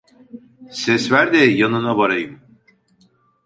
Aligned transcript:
Ses 0.71 1.09
ver 1.11 1.31
de 1.33 1.37
yanına 1.41 1.97
varayım! 1.97 2.39